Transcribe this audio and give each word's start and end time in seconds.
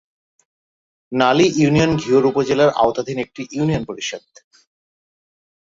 নালী 1.11 1.45
union 1.57 1.91
Ghior 1.97 2.23
উপজেলার 2.25 2.69
আওতাধীন 2.75 3.17
একটি 3.19 3.41
ইউনিয়ন 3.51 3.83
পরিষদ। 3.85 4.23